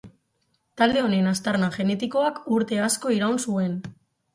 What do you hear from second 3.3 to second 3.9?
zuen.